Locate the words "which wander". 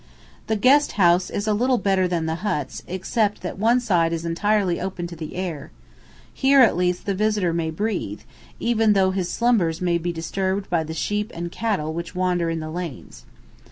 11.93-12.49